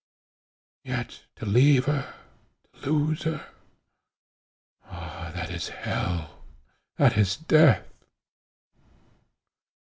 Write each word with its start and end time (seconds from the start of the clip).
And 0.83 0.95
yet 0.97 1.25
to 1.35 1.45
leave 1.45 1.85
her! 1.85 2.15
to 2.81 2.89
lose 2.91 3.21
her! 3.21 3.51
that 4.89 5.51
is 5.51 5.67
hell! 5.67 6.43
that 6.97 7.15
is 7.19 7.37
death!" 7.37 7.85